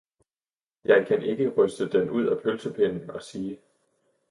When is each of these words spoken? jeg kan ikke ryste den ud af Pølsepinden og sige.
jeg 0.85 1.07
kan 1.07 1.21
ikke 1.23 1.49
ryste 1.49 1.89
den 1.89 2.09
ud 2.09 2.25
af 2.27 2.41
Pølsepinden 2.43 3.09
og 3.09 3.21
sige. 3.21 3.59